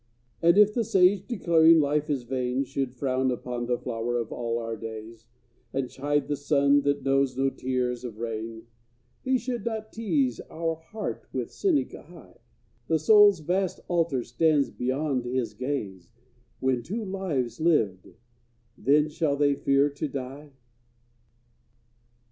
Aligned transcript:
And 0.41 0.57
if 0.57 0.73
the 0.73 0.83
sage, 0.83 1.27
declaring 1.27 1.79
life 1.79 2.09
is 2.09 2.23
vain, 2.23 2.63
Should 2.63 2.95
frown 2.95 3.29
upon 3.29 3.67
the 3.67 3.77
flower 3.77 4.17
of 4.17 4.31
all 4.31 4.57
our 4.57 4.75
days 4.75 5.27
And 5.73 5.91
chide 5.91 6.27
the 6.27 6.35
sun 6.35 6.81
that 6.81 7.03
knows 7.05 7.37
no 7.37 7.51
tears 7.51 8.03
of 8.03 8.17
rain, 8.17 8.63
He 9.21 9.37
should 9.37 9.63
not 9.63 9.93
tease 9.93 10.39
our 10.49 10.73
heart 10.77 11.27
with 11.31 11.51
cynic 11.51 11.93
eye 11.93 12.39
The 12.87 12.97
soul's 12.97 13.41
vast 13.41 13.79
altar 13.87 14.23
stands 14.23 14.71
beyond 14.71 15.25
his 15.25 15.53
gaze 15.53 16.09
When 16.59 16.81
two 16.81 17.05
have 17.05 17.59
lived 17.59 18.07
then 18.79 19.07
shall 19.07 19.35
they 19.35 19.53
fear 19.53 19.87
to 19.87 20.07
die? 20.07 20.53